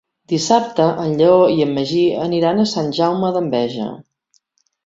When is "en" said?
1.03-1.11, 1.67-1.75